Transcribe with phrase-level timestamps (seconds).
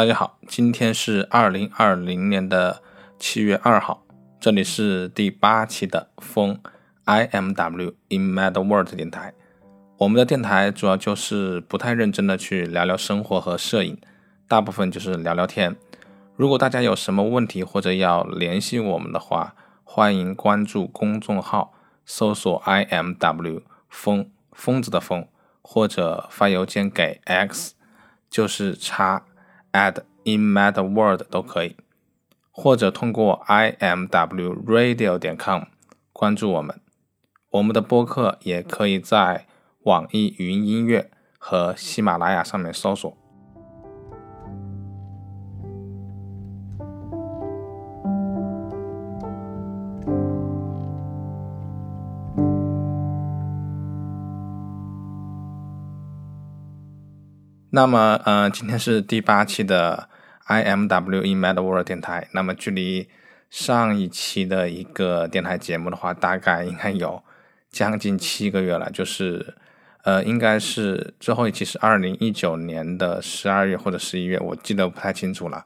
[0.00, 2.82] 大家好，今天是二零二零年的
[3.18, 4.02] 七月二号，
[4.40, 6.58] 这里是第八期的风
[7.04, 9.34] I M W in Mad World 电台。
[9.98, 14.00] 我们的电台主要就是不太认真的去聊聊生活和摄影，
[14.48, 15.76] 大部分就是聊聊天。
[16.34, 21.74] 如果大家有什么问题或者要联系我们的话，欢迎关注公众号，
[22.06, 23.60] 搜索 I M W
[23.90, 25.28] 疯疯子的疯，
[25.60, 27.74] 或者发邮件给 X，
[28.30, 29.24] 就是叉。
[29.72, 31.76] Add in mad world 都可以，
[32.50, 35.64] 或者通过 i m w radio 点 com
[36.12, 36.80] 关注我们。
[37.50, 39.46] 我们的播客也可以在
[39.82, 43.16] 网易云音乐和喜马拉雅上面搜索。
[57.80, 60.10] 那么，呃，今天是第八期的
[60.44, 62.28] I M W in Mad World 电台。
[62.32, 63.08] 那么，距离
[63.48, 67.22] 上一期的一个电台节目的话，大概应该有
[67.70, 68.90] 将近七个月了。
[68.90, 69.54] 就是，
[70.02, 75.64] 呃，应该是最后一期是二零一九年的十二月或者十一月，我记得不太清楚了。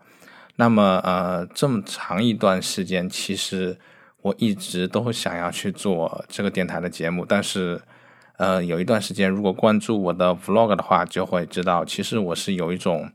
[0.55, 3.77] 那么，呃，这么长一段时间，其实
[4.22, 7.83] 我一直都想要去做这个电台的节目，但是。
[8.37, 13.09] 呃，有一段时间，如果关注我的 vlog 的话，就会知道，其实我是有一种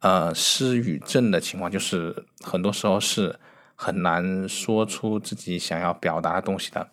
[0.00, 3.38] 呃失语症的情况，就是很多时候是
[3.76, 6.88] 很难说出自己想要表达的东西的。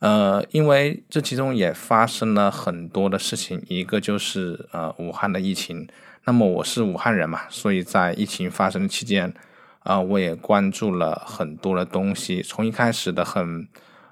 [0.00, 5.88] 呃，因为这其中也发生了很多的事情，一个就是呃武汉的疫情。
[6.26, 9.32] 那么我是武汉人嘛，所以在疫情发生的期间，
[9.78, 13.66] 啊，我也关注了很多的东西，从一开始的很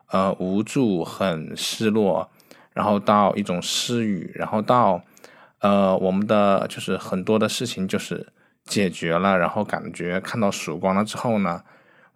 [0.06, 2.30] 呃无助、很失落。
[2.74, 5.00] 然后到一种失语，然后到，
[5.60, 8.32] 呃，我们的就是很多的事情就是
[8.64, 11.62] 解决了，然后感觉看到曙光了之后呢，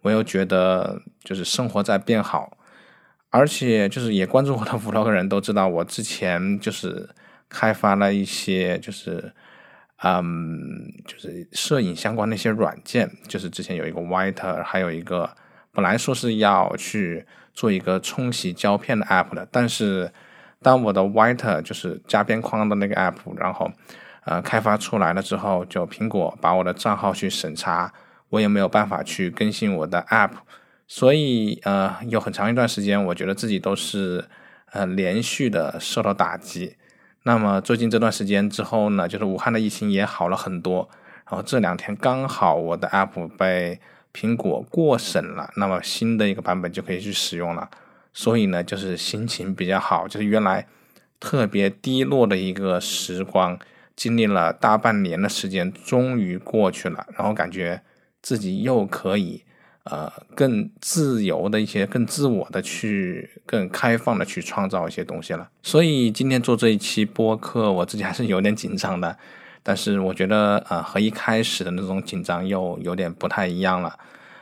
[0.01, 2.57] 我又觉得就是生活在变好，
[3.29, 7.09] 而且就是也关注我的 vlog 人都知道，我之前就是
[7.47, 9.31] 开发了一些就是，
[10.03, 15.33] 嗯，就是摄影相关的一些软件，就是之前有一个 White，还有一个
[15.71, 20.11] 本来说是要去做一个冲洗胶片的 app 的，但是。
[20.61, 23.71] 当我的 White 就是加边框的那个 app，然后
[24.25, 27.93] 呃开发出来了之后，就苹果把我的账号去审查，
[28.29, 30.31] 我也没有办法去更新我的 app，
[30.87, 34.25] 所以呃有很长一段时间，我觉得自己都是
[34.71, 36.75] 呃连续的受到打击。
[37.23, 40.89] 那么最近这段时间之后呢，就是武汉的疫情也好了很多，
[41.29, 43.79] 然后这两天刚好我的 app 被
[44.13, 47.69] 苹果过审了，那么新的一个版本就可以去使用了。
[48.21, 50.67] 所以呢，就是心情比较好，就是原来
[51.21, 53.57] 特别低落的一个时光，
[53.95, 57.81] 经历了大半年的时间，终于过去了，然后感觉
[58.21, 59.45] 自己又可以
[59.85, 65.49] 呃更自由的一些、更自我的去、更开放的去创造一些东西了。
[65.63, 69.17] 所以今天做这一期播客，我自己还是有点紧张的，
[69.63, 73.97] 但是我觉得呃和一开始的那种紧张又有点不太一样了，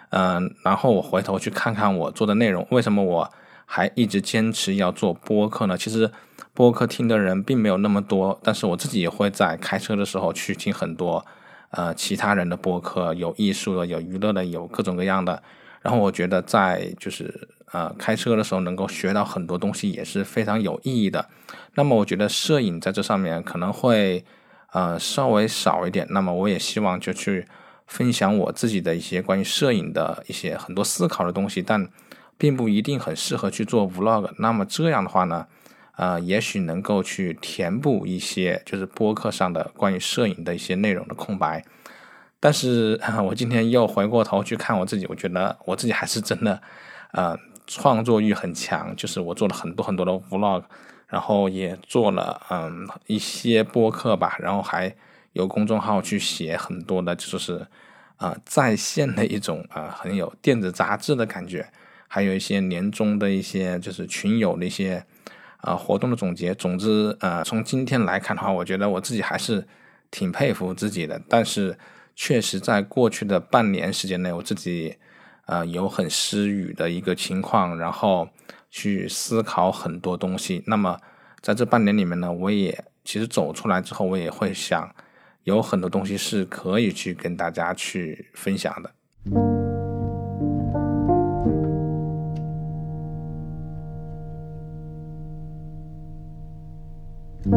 [0.09, 3.31] 嗯，然后我回头去看看我做的内容，为什么我。
[3.69, 5.77] 还一直坚持要做播客呢。
[5.77, 6.09] 其实
[6.53, 11.23] 播客听的人并没有那么多，但是我自己也会在开车的时候去听很多
[11.71, 15.43] 呃其他人的播客，有艺术的，有娱乐的，有各种各样的。
[15.81, 21.27] 然后我觉得在就是呃开车的时候能够学到很多东西也是非常有意义的。
[21.75, 24.23] 那么我觉得摄影在这上面可能会
[24.71, 26.07] 呃稍微少一点。
[26.09, 27.45] 那么我也希望就去
[27.85, 31.87] 分享我自己的一些关于摄影的一些很多思考的东西，但。
[32.37, 35.47] 并不一定很适合去做 vlog，那么这样的话呢，
[35.95, 41.63] 呃，也许能够去填补一些就是播客上的关于摄影的一些内容的空白。
[42.39, 46.61] 但是我今天又回过头去看我自己，我觉得我自己还是真的，
[47.11, 47.35] 呃，
[47.65, 48.95] 创作欲很强。
[48.95, 50.63] 就是我做了很多很多的 vlog，
[51.07, 54.95] 然后也做了嗯一些播客吧，然后还
[55.33, 57.65] 有公众号去写很多的，就是
[58.17, 61.67] 啊在线的一种啊很有电子杂志的感觉。
[62.07, 65.05] 还有一些年终的一些就是群友的一些
[65.57, 66.53] 啊活动的总结。
[66.55, 69.67] 总之，呃，从今天来看的话，我觉得我自己还是
[70.09, 71.21] 挺佩服自己的。
[71.27, 71.77] 但是，
[72.15, 74.95] 确实在过去的半年时间内，我自己
[75.45, 78.29] 呃有很失语的一个情况，然后
[78.71, 80.63] 去思考很多东西。
[80.65, 80.99] 那么，
[81.41, 84.93] 在这半年里面呢，我也其实走出来之后，我也会想
[85.43, 89.56] 有很多东西是可以去跟大家去分享的。
[97.49, 97.53] 那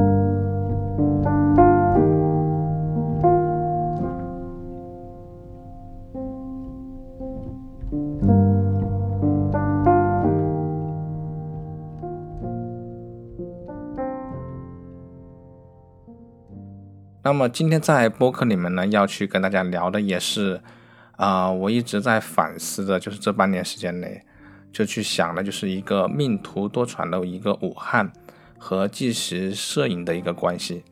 [17.32, 20.60] 么今天在播客里面呢要去跟大家聊的也是
[21.16, 24.22] 啊我一直在反思的就是这半年时间内
[24.72, 28.12] 就去想的就是一个命途多舛的一个武汉。
[28.60, 30.84] 和纪实摄影的一个关系。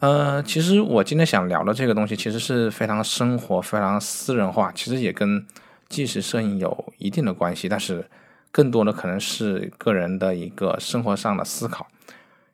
[0.00, 5.46] 呃，其实我今天想聊的这个东西，其实是非常生活、非常私人化，其实也跟
[5.88, 8.08] 纪实摄影有一定的关系，但是
[8.50, 11.88] 更多的可能是个人的一个生活上的思考。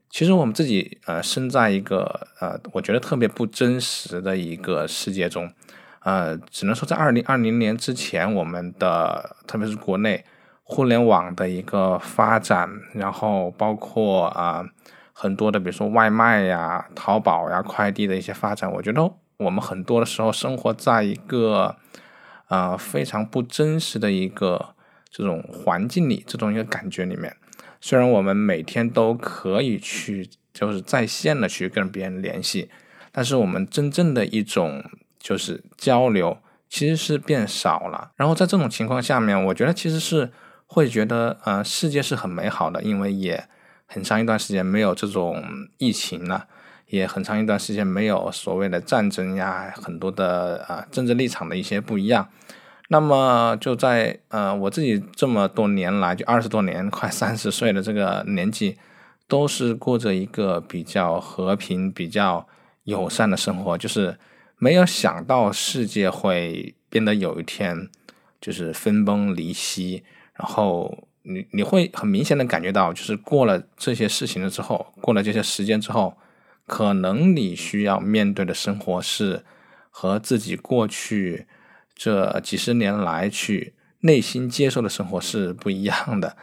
[0.08, 5.52] 其实我们自己呃，生在一个呃，我觉得特别不真实的一个世界中，
[6.00, 10.24] 呃，只能说在二零二零年之前，我们的特别是国内
[10.64, 14.66] 互联网的一个发展，然后包括啊。
[15.16, 21.76] 很多的，比如说外卖呀、淘宝呀、快递的一些发展，我觉得我们很多的时候生活在一个
[22.48, 24.74] 呃非常不真实的一个
[25.08, 27.36] 这种环境里，这种一个感觉里面。
[27.80, 32.68] 虽然我们每天都可以去就是在线的去跟别人联系，
[33.12, 34.84] 但是我们真正的一种
[35.20, 36.38] 就是交流
[36.68, 38.10] 其实是变少了。
[38.16, 40.32] 然后在这种情况下面，我觉得其实是
[40.74, 43.48] 会觉得呃世界是很美好的，因为也。
[43.86, 45.40] 很长一段时间没有这种
[45.76, 46.48] 疫情了，
[46.88, 52.26] 也很长一段时间没有所谓的战争呀，很多的啊政治立场的一些不一样。
[52.88, 58.78] 那么就在呃我自己这么多年来，就二十多年，快三十岁的这个年纪，
[59.28, 62.48] 都是过着一个比较和平、比较
[62.84, 64.18] 友善的生活，就是
[64.56, 67.90] 没有想到世界会变得有一天
[68.40, 70.04] 就是分崩离析，
[70.34, 71.08] 然后。
[71.26, 76.14] 你你会很明显的感觉到，就是过了这些事情了之后，过了这些时间之后，
[76.66, 79.42] 可能你需要面对的生活是
[79.88, 81.46] 和自己过去
[81.94, 86.36] 这几十年来去内心接受的生活是不一样的。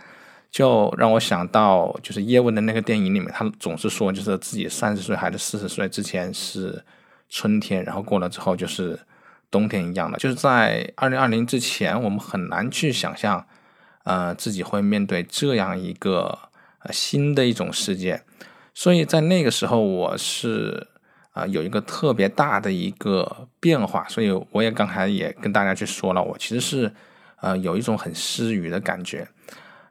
[0.50, 6.84] 就让我想到，就是叶问的那个电影里面，他总是说，就是自己三十岁还是四十岁之前是
[7.30, 9.00] 春天，然后过了之后就是
[9.52, 10.18] 冬天一样的。
[10.18, 13.46] 就是在二零二零之前，我们很难去想象。
[14.03, 16.38] 呃，自己会面对这样一个
[16.80, 18.24] 呃新的一种世界，
[18.74, 20.88] 所以在那个时候，我是
[21.33, 26.92] 啊有一个特别大的一个变化，所以我也刚才也跟大家去说了，我其实是
[27.42, 29.27] 呃有一种很失语的感觉。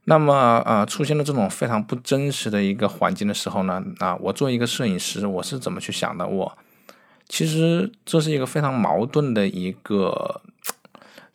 [0.04, 6.26] 那么呃出现了这种非常不真实的一个环境的时候呢，啊，我作为一个摄影师，我是怎么去想的？
[6.26, 6.58] 我
[7.28, 10.40] 其实这是一个非常矛盾的一个。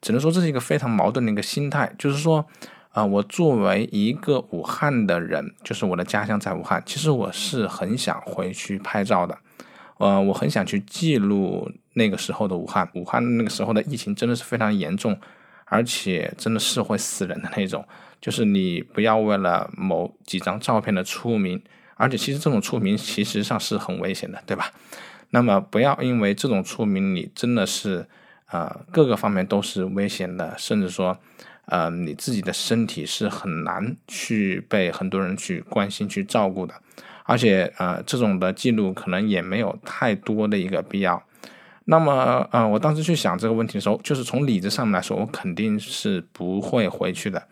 [0.06, 2.46] 只能说这是一个非常矛盾的一个心态，就是说，
[2.92, 9.36] 啊，我作为一个武汉的人，就是我的家乡在武汉，其实我是很想回去拍照的，
[9.98, 15.20] 呃，我很想去记录那个时候的武汉，武汉那个时候的疫情真的是非常严重，
[15.66, 17.84] 而且真的是会死人的那种，
[18.22, 21.60] 就是你不要为了某几张照片的出名，
[21.96, 24.72] 而且其实这种出名其实上是很危险的，对吧？
[25.32, 28.08] 那么不要因为这种出名，你真的是。
[28.52, 31.18] 呃，各个方面都是危险的，甚至说，
[31.66, 36.74] 呃，你自己的身体是很难去被很多人去关心、去照顾的，
[37.24, 41.24] 而且，呃，这种的记录可能也没有太多的一个必要。
[41.86, 47.48] 那么，呃，我当时去想这个问题的时候，就是从理智上来说，我肯定是不会回去的。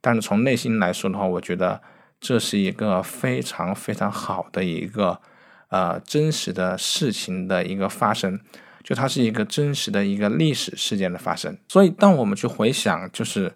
[0.00, 1.80] 但是从内心来说的话，我觉得
[2.20, 5.20] 这是一个非常非常好的一个，
[5.68, 8.40] 呃，真实的事情的一个发生。
[8.86, 13.52] 就它是一个真实的一个历史事件的发生，所以当我们去回想，就是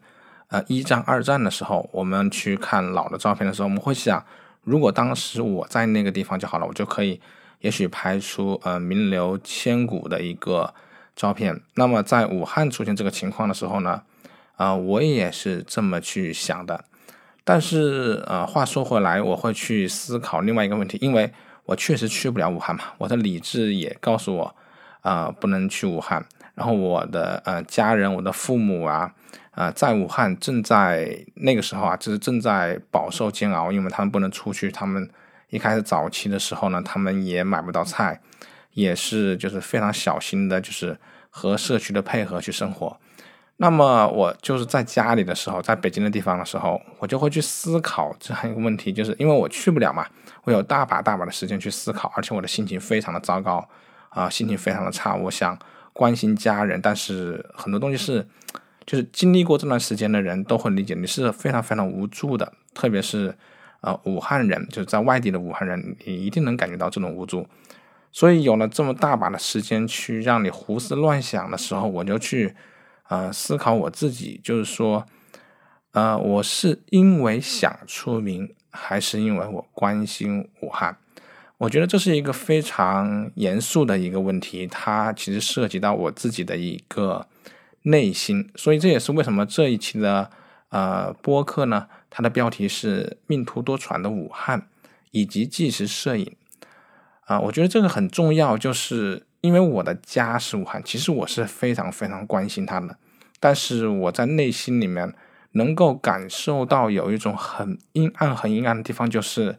[0.48, 4.26] 呃一战、二战的时候，我们去看老的照片的时候，我们会想，
[4.64, 7.20] 如果当时我在那个地方就好了，我就可以
[7.60, 10.74] 也许拍出呃名留千古的一个
[11.14, 11.60] 照片。
[11.76, 14.02] 那么在武汉出现这个情况的时候呢，
[14.56, 16.84] 啊，我也是这么去想的。
[17.44, 21.32] 但是呃，话说回来，我会去思考另外一个问题，因为
[21.66, 24.56] 我确实去不了武汉嘛，我的理智也告诉我。
[25.02, 26.24] 啊，不能去武汉。
[26.54, 29.10] 然后我的呃家人，我的父母啊，
[29.52, 34.70] 啊，在武汉正在那个时候啊，就是正在饱受煎熬，因为他们不能出去。
[34.70, 35.08] 他们
[35.48, 38.20] 一开始早期的时候呢，他们也买不到菜，
[38.72, 40.98] 也是就是非常小心的，就是
[41.30, 42.98] 和社区的配合去生活。
[43.56, 50.06] 那么我就是在家里的时候，在北京的地方的时候，我就会去思考这样一个问题，就是因为我去不了嘛，
[50.44, 53.66] 我有大把大把的时间去思考，而且我的心情非常的糟糕。
[54.10, 55.58] 啊，心情非常的差，我想
[55.92, 58.26] 关心家人，但是很多东西是，
[58.86, 63.36] 就是经历过这段时间的人都会理解，你是非常非常无助的，特别是
[63.80, 67.46] 呃武汉人，就是在外地的武汉人，你一定能感觉到这种无助。
[68.12, 72.54] 所以有了这么大把的时间去让你胡思乱想的时候，我就去
[73.08, 75.06] 呃思考我自己，就是说，
[75.92, 80.96] 呃，我是因为想出名，还是因为我关心武汉？
[81.60, 87.26] 我觉得这是一个非常严肃的一个问题，它其实涉及到我自己的一个
[87.82, 90.30] 内心，所以这也是为什么这一期的
[90.70, 94.68] 呃播客呢，它的标题是“命途多舛的武汉”
[95.12, 96.34] 以及纪实摄影
[97.26, 102.96] 啊，我觉得这个很重要，就是因为我的家是武汉，其实我是非常非常关心它的，
[103.38, 105.12] 但是我在内心里面
[105.52, 109.58] 能够感受到有一种很阴暗、很阴暗的地方，就是。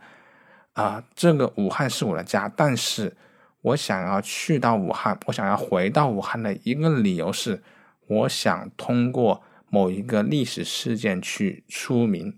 [0.74, 3.16] 啊，这个武汉是我的家，但是
[3.62, 7.62] 我想要去到武汉，我想要回到武汉的一个理由是，
[8.08, 12.38] 我想通过某一个历史事件去出名。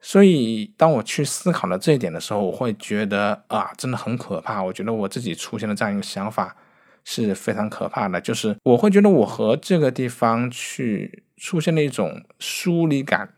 [0.00, 4.62] 所以，当我去思考了这一点的时候，我会觉得啊，真的很可怕。
[4.62, 6.56] 我觉得我自己出现了这样一个想法
[7.04, 13.34] 是非常可怕的，就是我会觉得我和这个地方去出现了一种疏离感。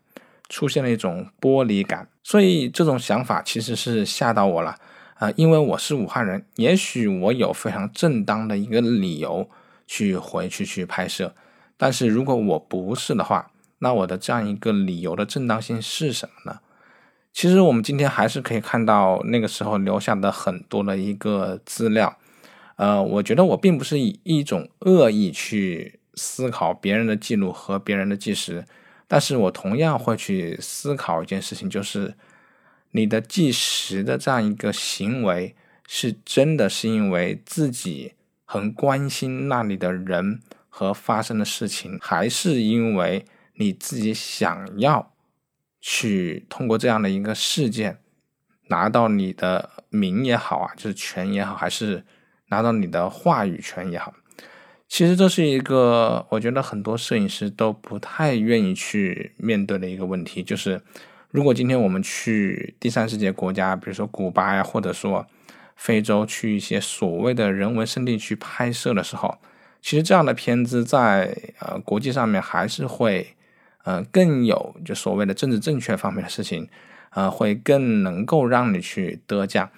[0.52, 4.76] 出现了一种剥离感，所以这种想法其实是吓到我了
[5.14, 5.32] 啊！
[5.34, 9.48] 因为我是武汉人，也许我有非常正当的一个理由
[9.86, 11.34] 去回去去拍摄，
[11.78, 16.60] 但是如果我不是的话，那我的这样一个理由的正当性是什么呢？
[17.32, 22.14] 其实我们今天还是可以看到那个时候留下的很多的一个资料，
[22.76, 28.66] 呃，我觉得我并不是以一种恶意去思考别人的记录和别人的计时。
[29.06, 32.14] 但是我同样会去思考一件事情，就是
[32.92, 35.54] 你的计时的这样一个行为，
[35.86, 45.12] 是真的是因为自己很关心那里的人和发生的事情，还是因为你自己想要
[45.80, 47.98] 去通过这样的一个事件
[48.68, 52.04] 拿到你的名也好啊，就是权也好，还是
[52.46, 54.14] 拿到你的话语权也好？
[54.92, 60.82] 其实这是一个，我觉得很多摄影师都不太愿意去面对的一个问题，就是
[61.30, 65.26] 如果今天我们去第三世界国家，比如说古巴呀，或者说
[65.76, 69.38] 非洲，去一些所谓的人文圣地去拍摄的时候，
[69.80, 73.34] 其实这样的片子在呃国际上面还是会
[73.84, 76.68] 呃更有就所谓的政治正确方面的事情，
[77.14, 79.70] 呃会更能够让你去得奖。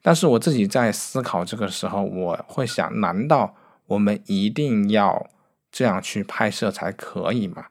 [0.00, 3.54] 但是我自己在思考这个时候，我会想，难道？
[3.92, 5.28] 我们一定要
[5.70, 7.66] 这样去拍摄才可以嘛？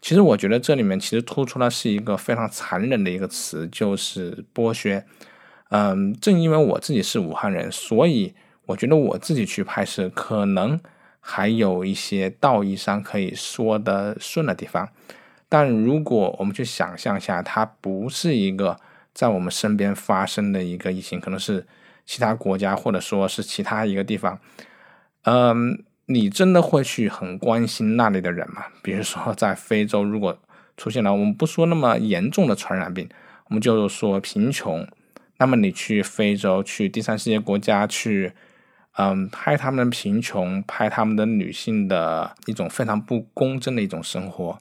[0.00, 5.04] 其实我觉得这里面其实突出的是一个非常残忍的一个词，就是剥削。
[5.70, 8.34] 嗯，正因为我自己是武汉人，所以
[8.66, 10.80] 我觉得我自己去拍摄可能
[11.20, 14.88] 还有一些道义上可以说得顺的地方。
[15.50, 18.78] 但如果我们去想象一下，它不是一个
[19.12, 21.66] 在我们身边发生的一个疫情，可能是
[22.06, 24.38] 其他国家或者说是其他一个地方。
[25.30, 28.64] 嗯，你真的会去很关心那里的人吗？
[28.82, 30.38] 比如说，在非洲，如果
[30.74, 33.06] 出现了我们不说那么严重的传染病，
[33.48, 34.88] 我们就说贫穷，
[35.36, 38.32] 那么你去非洲，去第三世界国家去，
[38.96, 44.58] 嗯，拍他们的贫穷，拍他们的女性的一种非常不公正的一种生活，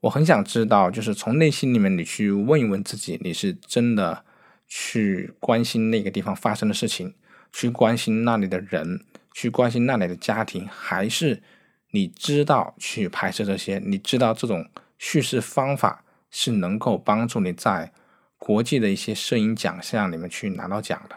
[0.00, 4.24] 我很想知道，就是从内心里面你去问一问自己，你是真的
[4.66, 7.14] 去关心那个地方发生的事情，
[7.52, 9.04] 去关心那里的人。
[9.34, 11.42] 去关心那里的家庭，还是
[11.90, 13.80] 你知道去拍摄这些？
[13.84, 17.92] 你知道这种叙事方法是能够帮助你在
[18.38, 21.16] 国际的一些摄影奖项里面去拿到奖的。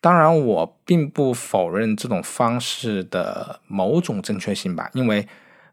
[0.00, 5.26] 当然，我并不否认这种方式的某种正确性吧，因为，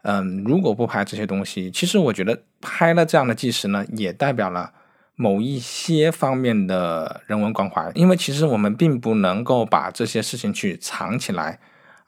[0.03, 4.74] 嗯，如果不拍这些东西，其实我觉得拍了这样的纪实呢，也代表了。
[5.15, 11.60] 某一些方面的人文关怀，因为其实我们并不能够把这些事情去藏起来，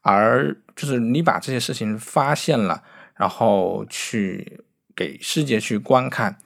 [0.01, 2.81] 而就是你把这些事情发现了，
[3.15, 4.61] 然后去
[4.95, 6.37] 给世界去观看。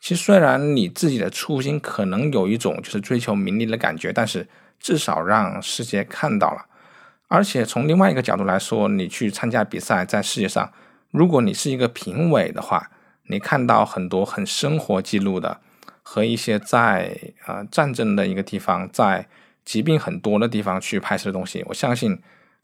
[0.00, 4.48] 其实虽然你自己的初心可能有一种就是追求名利的感觉，但是
[4.78, 6.66] 至少让世界看到了。
[7.28, 10.72] 而且从另外一个角度来说，你去参加比赛，在世界上，
[11.10, 12.90] 如果你是一个评委的话，
[13.24, 15.60] 你看到很多很生活记录的。
[16.08, 19.26] 和一些在啊战争的一个地方，在
[19.64, 22.16] 疾病很多的地方去拍摄的东西，我相信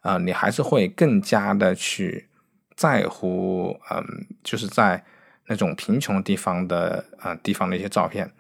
[0.03, 2.29] 啊，你还是会更加的去
[2.77, 4.05] 在乎，嗯，
[4.45, 5.05] 就是在
[5.49, 8.31] 那种贫穷地方的啊地方的一些照片，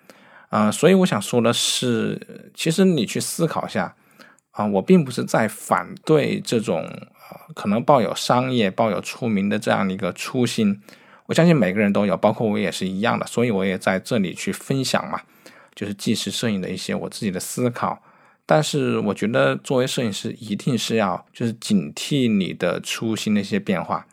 [0.50, 3.96] 啊，所以我想说的是，其实你去思考一下
[4.52, 10.80] 啊，我并不是在反对这种啊可能抱有商业、抱有出名的这样的一个初心。
[11.26, 15.20] 我相信每个人都有，包括我也是一样的，所以我也在这里去分享嘛，
[15.74, 18.02] 就是纪实摄影的一些我自己的思考。
[18.44, 24.06] 但是我觉得作为摄影师，一定是要就是警惕你的初心的一些变化。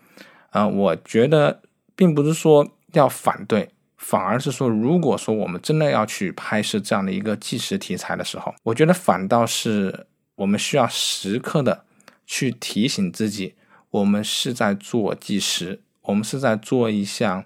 [0.51, 1.61] 呃，我觉得
[1.95, 11.83] 并不是说要反对，反而是说，如果说我们真的要去拍摄这样的一个纪实题材的时候，我觉得反倒是我们需要时刻的
[12.25, 13.55] 去提醒自己，
[13.89, 17.45] 我们是在做纪实，我们是在做一项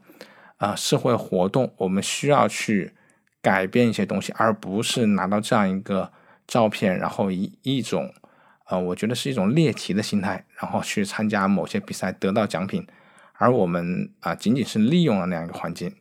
[0.56, 2.94] 啊社会活动，我们需要去
[3.42, 6.14] 改变一些东西，而不是拿到这样一个
[6.48, 8.14] 照片，然后以一种
[8.68, 12.88] 呃，我觉得是一种猎奇的心态，然后去参加某些比赛得到奖品。
[13.34, 15.94] 而我们啊，仅仅是利用了那样一个环境。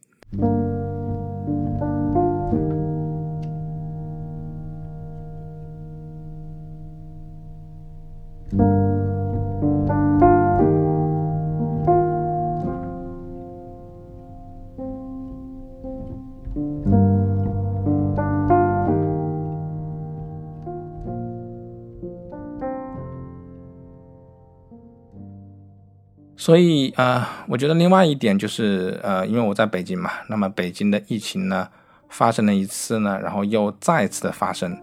[26.43, 31.69] 所以啊，我觉得另外一点就是，呃，因为我在北京嘛，那么北京的疫情呢
[32.09, 34.77] 发生了一次呢，然后又再次的发生，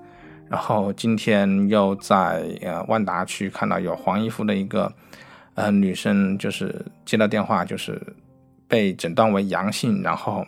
[0.48, 4.90] 然后今天又在呃万达区看到有黄衣服的一个
[5.56, 8.02] 呃女生，就是接到电话，就是
[8.66, 10.48] 被诊断为阳性，然后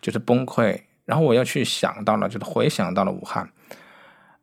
[0.00, 3.48] 就是崩溃，然后我又去想到了，就是回想到了武汉。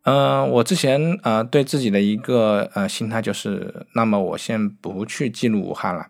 [0.05, 6.07] 嗯，我之前呃对自己的一个呃心态就是，那么我先不去记录武汉了。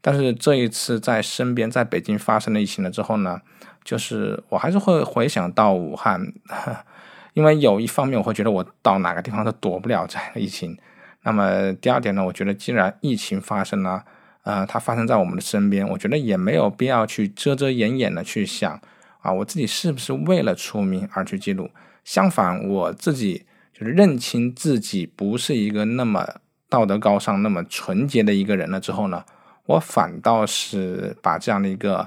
[0.00, 3.42] 但是这一次在身边，在北京发生了疫情了之后呢，
[3.84, 6.32] 就是我还是会回想到武汉，
[7.34, 10.78] 因为有一方面我会觉得我到哪个地方都躲不了这个疫情。
[11.24, 14.04] 那么第二点呢，我觉得既然疫情发生了，
[14.44, 18.80] 呃，它发生在我们的身边，我觉得也没有必要去遮遮掩掩的去想
[19.20, 21.68] 啊，我自己是不是为了出名而去记录。
[22.04, 26.26] 相反，我自己就是认清自己不是一个那么
[26.68, 29.24] 道德高尚、那么纯洁的一个人了之后呢，
[29.64, 32.06] 我反倒是把这样的一个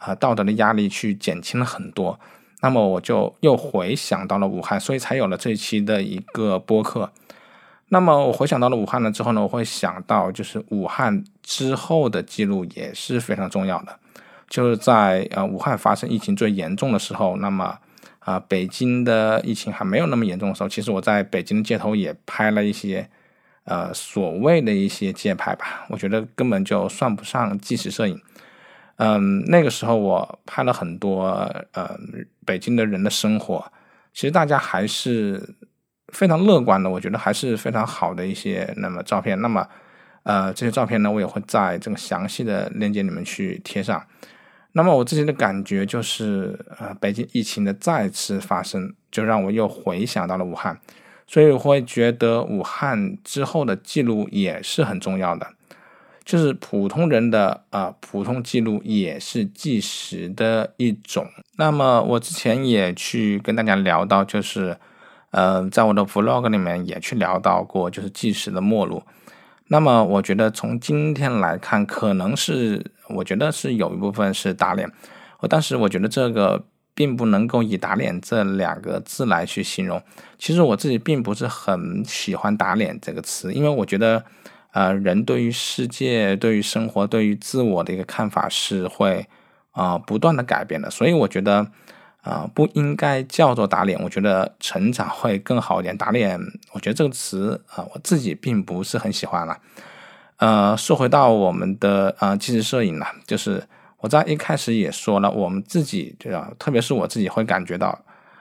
[0.00, 2.20] 呃道德的压力去减轻了很多。
[2.60, 7.10] 那么我就又回想到了武汉，所以才有了这一期的一个播客。
[7.88, 13.98] 那么我回想到了武汉了之后呢，我会想到就是武汉之后的记录也是非常重要的，
[14.50, 17.78] 就是在呃武汉发生疫情最严重的时候，那么。
[18.28, 23.08] 啊，北京的疫情还没有那么严重的时候，其实我在北京的街头也拍了一些，
[23.64, 25.86] 呃，所谓的一些街拍吧。
[25.88, 28.20] 我觉得根本就算不上纪实摄影。
[28.96, 31.28] 嗯，那个时候我拍了很多，
[31.72, 31.98] 呃，
[32.44, 33.72] 北京的人的生活，
[34.12, 35.54] 其实大家还是
[36.12, 36.90] 非常乐观的。
[36.90, 39.40] 我觉得还是非常好的一些那么照片。
[39.40, 39.66] 那么，
[40.24, 44.04] 呃，这些照片呢，我也会在这个详细的链接里面去贴上。
[44.78, 50.78] 那么我自己的感觉就是，呃，北京疫情的再次发生，就让我又回想到了武汉，
[51.26, 55.48] 所以我会觉得武汉之后的记录也是很重要的，
[56.24, 61.26] 就是普通人的啊普通记录也是计时的一种。
[61.56, 64.76] 那么我之前也去跟大家聊到，就是，
[65.32, 69.02] 呃，在我的 vlog 里面也去聊到过，就是计时的末路。
[69.68, 74.90] 那么我觉得从今天来看，可能是我觉得是有一部分是打脸，
[75.48, 80.02] 但是我觉得这个并不能够以打脸这两个字来去形容。
[80.38, 84.24] 其实我自己并不是很喜欢打脸这个词，因为我觉得，
[84.72, 89.26] 呃，人对于世界、对于生活、对于自我的一个看法是会
[89.72, 91.68] 啊不断的改变的，所以我觉得。
[92.22, 95.96] 啊，不应该叫做打脸，我觉得成长会更好一点。
[95.96, 96.38] 打脸，
[96.72, 99.56] 我觉得这个词啊，我自己并不是很喜欢了。
[100.36, 103.66] 呃，说回到我们的呃纪实摄影呢，就是
[103.98, 106.50] 我在一开始也说了，我们自己对吧？
[106.58, 107.98] 特别是我自己会感觉到，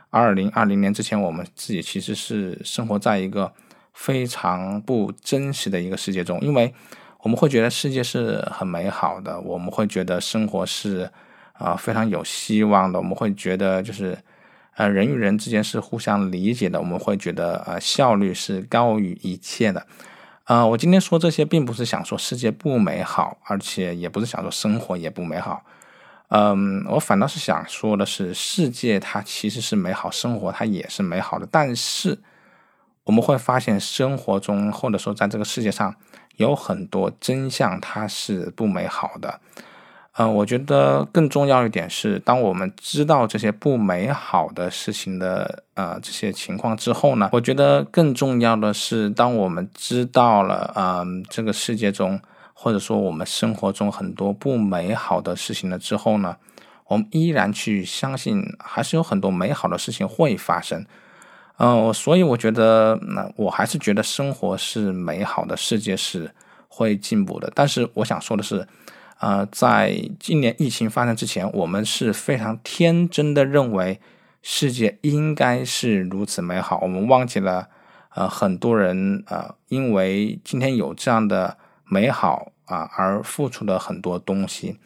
[0.10, 3.54] 二零二零年之前，我们自己其实是生活在一个
[3.94, 6.74] 非常不真实的一个世界中，因为
[7.20, 11.10] 我们会觉得世界是很美好的，我们会觉得生活是。
[11.58, 14.18] 啊，非常有希望的，我们会觉得就是，
[14.76, 19.86] 呃，人与人之间是互相理解的，我们会觉得呃，效率是高于一切的。
[20.44, 25.64] 啊，我今天说这些，并不是想说世界不美好，而且也不是想说生活也不美好。
[26.30, 31.48] 嗯，我反倒是想说的是，世界它其实是美好，生活它也是美好的。
[31.50, 32.20] 但是
[33.04, 35.96] 我们会发现，生活中或者说在这个世界上，
[36.36, 39.40] 有很多真相它是不美好的。
[40.20, 52.20] 嗯，我觉得更重要一点是，当我们知道这些不美好的事情的呃这些情况之后呢，我觉得更重要的是，当我们知道了嗯这个世界中
[52.56, 56.36] 或者说我们生活中很多不美好的事情了之后呢，
[56.88, 60.84] 我们依然去相信还是有很多美好的事情会发生。
[61.58, 66.32] 嗯，所以我觉得那我还是觉得生活是美好的，世界是
[66.68, 67.52] 会进步的。
[67.54, 68.68] 但是我想说的是。
[69.20, 74.00] 呃，在今年疫情发生之前，我们是非常天真的认为
[74.42, 77.68] 世界应该是如此美好，我们忘记了，
[78.14, 84.78] 呃，很多人呃，因为今天有这样的美好啊，而付出了很多东西。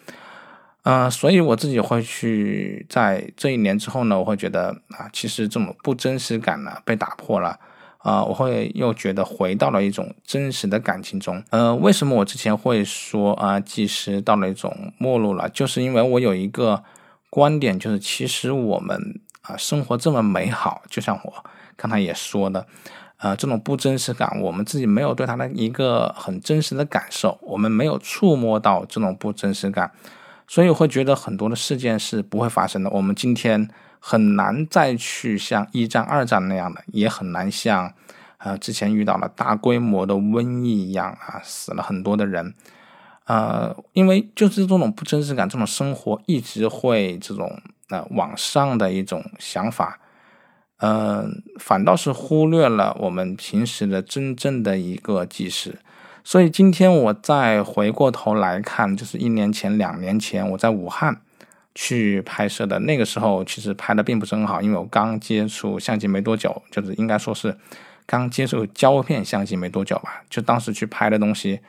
[0.84, 7.60] 嗯，所以我自己会去在这一年之后呢，我会觉得啊，其实这种不真实感呢被打破了，
[8.04, 11.44] 啊，我会又觉得回到了一种真实的感情中。
[11.52, 16.84] 呃，为什么我之前会说啊，技师到了一种没落了，就是因为我有一个
[17.30, 21.34] 观点，就是其实我们啊生活这么美好，就像我
[21.76, 22.66] 刚才也说的，
[23.18, 29.92] 呃，这种不真实感，我们自己没有对它的一个很真实的感受，我们没有触摸到这种不真实感。
[30.48, 32.90] 所以会觉得很多的事件是不会发生的。
[32.90, 33.70] 我们今天
[34.04, 37.94] 很难再去像一战、二战那样的，也很难像，
[38.40, 42.56] 呃，之前遇到了大规模的瘟疫一样啊，死了很多的人。
[43.26, 50.00] 呃，因为就是这种不真实感，这种生活一直会这种呃往上的一种想法，
[50.80, 55.78] 嗯，反倒是忽略了我们平时的真正的一个纪实。
[56.24, 61.22] 所以今天我再回过头来看，就是一年前、两年前我在武汉
[61.76, 67.58] 去拍摄的那个时候，其实拍的并不是很好，因为我刚接触相机没多久，就是应该说是
[68.06, 70.24] 刚接触胶片相机没多久吧。
[70.30, 71.60] 就当时去拍的东西，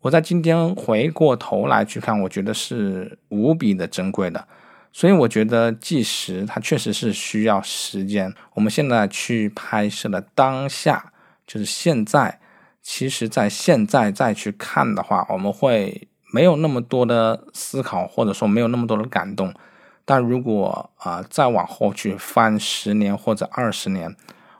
[0.00, 4.46] 我在今天回过头来去看，我觉得是无比的珍贵的。
[4.92, 8.34] 所以我觉得纪实它确实是需要时间。
[8.54, 11.12] 我们现在去拍摄的当下，
[11.46, 12.40] 就是现在。
[12.88, 19.54] 其实，在现在再去看的话，我们会没有那么多的思考，或者说没有那么多的感动。
[20.04, 24.14] 但如果啊，再往后去翻十年或者二十年，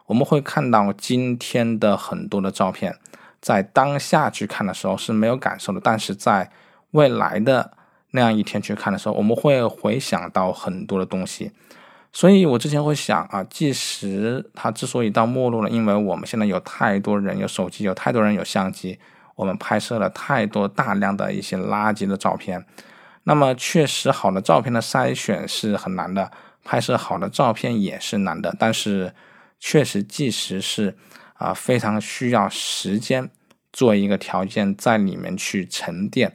[0.06, 2.98] 我们会看到今天的很多的照片，
[3.40, 6.50] 在当下去看的时候是没有感受的，但是在
[6.90, 7.72] 未来的
[8.10, 11.52] 那样一天去看的时候，我们会回想到很多的东西。
[12.12, 18.98] 所以我之前会想啊，即使它之所以到没落了，因为我们现在有太多人有手机，有太多人有相机，
[19.36, 22.66] 我们拍摄了太多大量的一些垃圾的照片。
[23.22, 26.32] 那么确实好的照片的筛选是很难的，
[26.64, 28.54] 拍摄好的照片也是难的。
[28.58, 29.14] 但是
[29.60, 30.96] 确实即使是
[31.34, 33.30] 啊非常需要时间
[33.72, 36.34] 做一个条件在里面去沉淀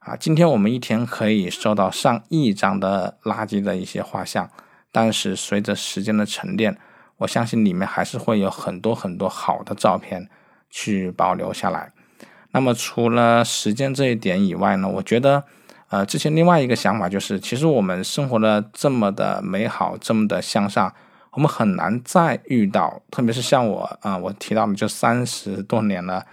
[0.00, 0.16] 啊。
[0.16, 4.50] 今天我们一天可以收到上亿张的垃圾的一些画像。
[4.90, 6.78] 但是随着时间的沉淀，
[7.18, 10.30] 我相信里面还是会有很多很多好的照片
[10.70, 11.92] 去保留下来。
[12.52, 15.44] 那么除了时间这一点以外呢，我觉得，
[15.88, 20.92] 呃，之前另外一个想法就是，其实我们生活的这么的美好，这么的向上，
[21.32, 26.24] 我们很难再遇到，特别是像我啊，我提到的就三十多年了，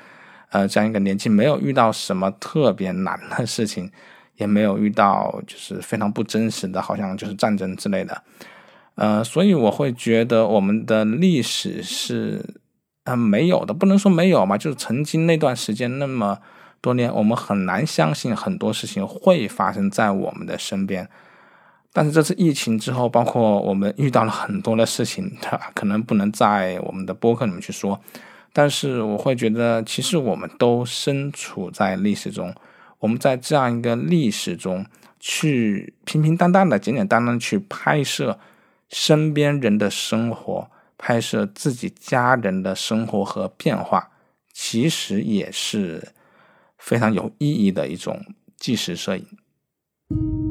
[0.51, 3.91] 呃，这样一个年纪，没有遇到什么特别难的事情。
[4.38, 8.21] 也没有遇到就是非常不真实的，好像就是战争之类的，
[8.95, 12.43] 呃，所以我会觉得我们的历史是
[13.06, 16.38] 呃没有的，不能说没有嘛，就是曾经那段时间那么
[16.82, 21.10] 多年，我们很难相信很多事情会发生在我们的身边。
[21.94, 25.72] 但是这次疫情之后，包括我们遇到了很多的事情，对吧？
[25.74, 28.02] 可能不能在我们的播客里面去说，
[28.52, 32.54] 但是我会觉得，其实我们都身处在历史中。
[33.00, 34.86] 我们在这样一个历史中，
[35.20, 38.39] 去平平淡淡的、简简单单去拍摄
[38.89, 44.12] 身边人的生活，拍摄自己家人的生活和变化，
[44.53, 46.13] 其实也是
[46.77, 48.23] 非常有意义的一种
[48.58, 50.44] 纪实摄影。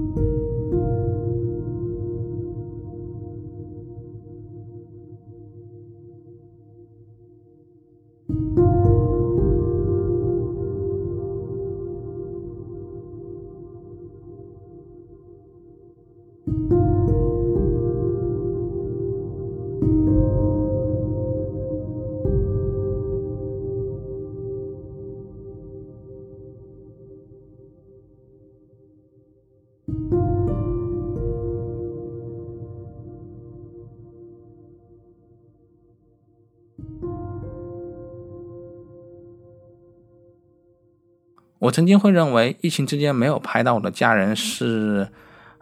[41.64, 45.08] 我曾经会认为，疫情之间没有拍到我的家人是，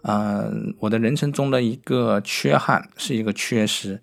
[0.02, 4.00] 嗯，我的人生中的一个缺憾，是一个缺失。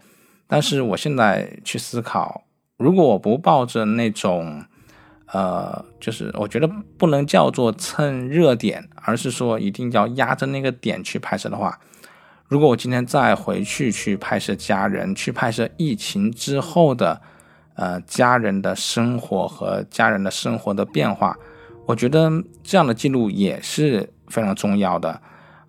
[0.48, 2.46] 但是我现在去思考，
[2.78, 4.64] 如果我不抱着那种，
[5.26, 11.78] 呃，就是我觉得不能叫做蹭热点，而是说一定要压着那个点去拍摄的话，
[12.48, 17.20] 如果我今天再回去去拍摄家人，去拍摄疫情之后的，
[17.76, 21.38] 呃，家人的生活和家人的生活的变化。
[21.90, 22.32] 我觉得
[22.64, 25.20] 这样的记录也是非常重要的。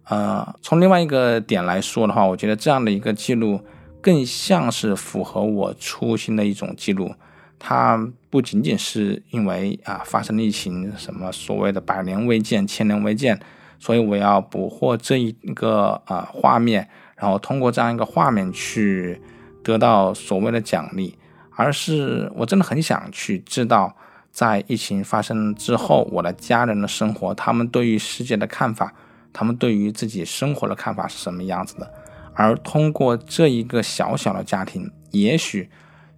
[0.05, 3.59] 呃，从另外一个点来说的话，我觉得这样的一个记录
[4.03, 7.15] 更像是符合我初心的一种记录。
[7.59, 13.41] 它不仅仅是因为啊发生了疫情，什么所谓的百年未见、千年未见，
[13.79, 19.19] 所以我要捕获这一个啊画面，然后通过这样一个画面去
[19.63, 21.17] 得到所谓的奖励，
[21.57, 23.97] 而是我真的很想去知道，
[24.31, 28.95] 在疫情发生之后，我的家人的生活，他们对于世界的看法，
[29.33, 31.93] 他们对于自己生活的看法是什么样子的，
[32.35, 35.69] 而通过这一个小小的家庭，也许。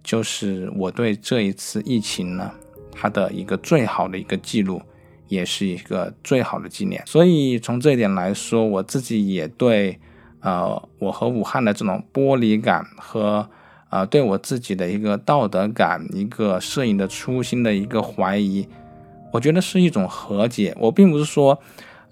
[0.05, 2.51] 就是我对这一次疫情呢，
[2.91, 4.81] 它的一个最好的一个记录，
[5.29, 7.01] 也是一个最好的纪念。
[7.05, 9.97] 所以从这一点来说，我自己也对，
[10.41, 13.49] 呃，我和武汉的这种剥离感和，
[13.93, 18.67] 啊，对我自己的一个道德感、一个摄影的初心的一个怀疑，
[19.31, 20.75] 我觉得是一种和解。
[20.79, 21.59] 我并不是说，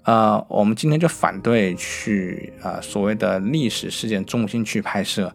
[0.04, 5.34] 呃，我们今天就反对去，呃，所谓的历史事件中心去拍摄，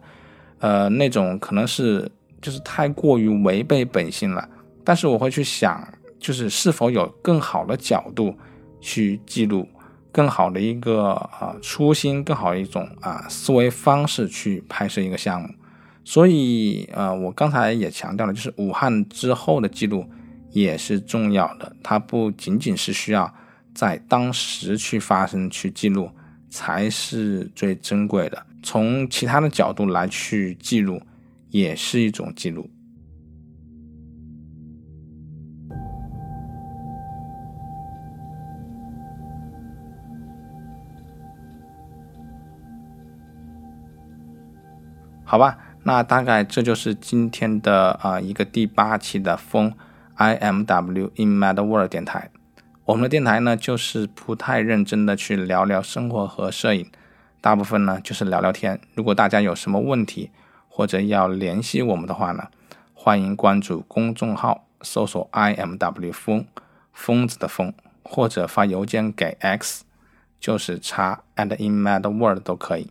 [0.60, 2.10] 呃，那种可能是。
[2.40, 4.48] 就是太过于违背本性了，
[4.84, 8.32] 但是我会去想，就是是否有更好的角度
[8.80, 9.66] 去记录，
[10.12, 15.48] 更好的一个啊初心，更好的一种啊思维方式去拍摄一个项目。
[16.10, 20.08] 所以呃，我刚才也强调了，就是武汉之后的记录
[20.52, 23.30] 也是重要的，它不仅仅是需要
[23.74, 26.10] 在当时去发生去记录
[26.48, 30.98] 才是最珍贵的，从其他的角度来去记录。
[31.50, 32.68] 也是一种记录。
[45.24, 49.72] 好吧，那大概这就是今天的啊一个第八期的风
[50.16, 52.30] I M W in Mad World 电台。
[52.84, 56.90] 我们的电台呢，就是不太认真的去聊聊生活和摄影，
[57.40, 58.78] 大部分呢就是聊聊天。
[58.94, 60.30] 如果大家有什么问题，
[60.68, 62.48] 或者要联系我们的话呢，
[62.92, 66.44] 欢迎关注公众号，搜索 “i m w 疯
[66.92, 67.72] 疯子的疯”，
[68.04, 69.84] 或者发邮件给 x，
[70.38, 72.90] 就是叉 and in mad world 都可以，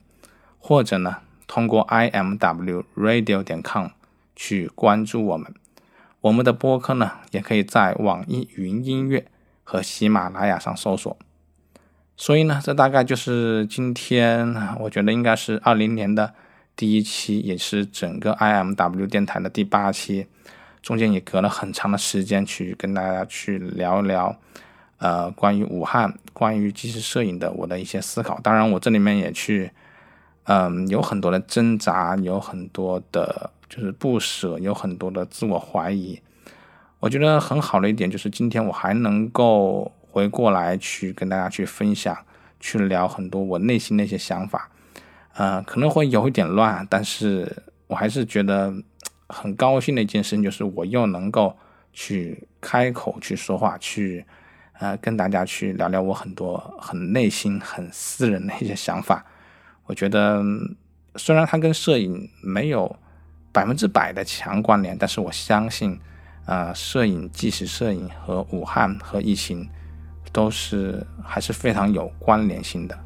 [0.58, 3.88] 或者呢，通过 i m w radio 点 com
[4.36, 5.54] 去关注我们。
[6.22, 9.26] 我们的播客呢，也可以在网易云音乐
[9.64, 11.18] 和喜马拉雅上搜索。
[12.16, 16.34] 所以呢，这大概就是今天，我觉得应该是二零年的。
[16.76, 20.28] 第一期也是整个 I M W 电台的第八期，
[20.84, 24.38] 中间也隔了很长的时间去跟大家去聊一聊，
[25.00, 28.40] 呃，关于武汉、关于纪实摄影的我的一些思考。
[28.44, 29.72] 当然，我这里面也去，
[30.48, 36.22] 嗯，有很多的挣扎，有很多的就是不舍，有很多的自我怀疑。
[37.00, 42.18] 我觉得很好的一点就是今天我还能够回过来去跟大家去分享，
[42.62, 44.72] 去聊很多我内心的一些想法。
[45.36, 48.74] 呃，可能会有一点乱，但是我还是觉得
[49.28, 51.56] 很高兴的一件事，就是我又能够
[51.92, 54.26] 去开口去说话，去
[54.80, 59.26] 呃跟大家去聊聊我很多很内心、很私人的一些想法。
[59.88, 60.44] 我觉得
[61.16, 62.96] 虽然它跟摄影没有
[63.52, 66.00] 百分之百的强关联，但是我相信，
[66.46, 69.68] 呃，摄影、纪实摄影和武汉和疫情
[70.32, 72.98] 都是还是非常有关联性的，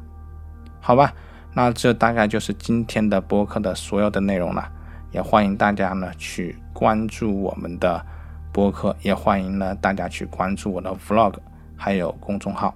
[0.80, 1.14] 好吧？
[1.54, 4.70] 那这大概就是今天的播客的所有的内容了，
[5.12, 8.04] 也欢迎大家呢去关注我们的
[8.52, 11.34] 播客，也欢迎呢大家去关注我的 vlog，
[11.76, 12.74] 还有公众号。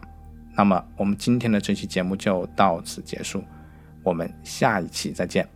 [0.54, 3.42] 那么我们今天的这期节目就到此结束，
[4.06, 5.55] 我们下一期再见。